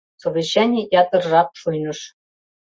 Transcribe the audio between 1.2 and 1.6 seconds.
жап